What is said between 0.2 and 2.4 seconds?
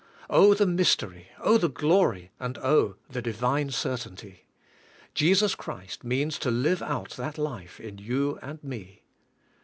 Oh, the mystery! Oh, the glory!